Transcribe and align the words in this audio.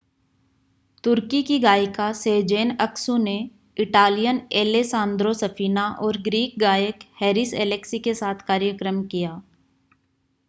तुर्की 1.03 1.41
की 1.43 1.57
गायिका 1.59 2.05
Sezen 2.19 2.71
Aksu 2.79 3.17
ने 3.17 3.35
इटालियन 3.77 4.41
एलेसांद्रो 4.61 5.33
सफीना 5.35 5.83
और 6.07 6.17
ग्रीक 6.23 6.55
गायक 6.59 7.03
हैरिस 7.21 7.53
एलेक्सी 7.61 7.99
के 8.09 8.13
साथ 8.15 8.41
कार्यक्रम 8.47 9.03
किया 9.07 9.39